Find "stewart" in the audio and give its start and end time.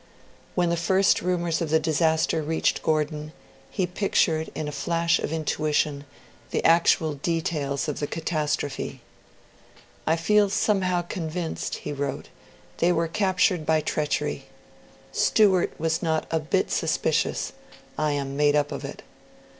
15.11-15.71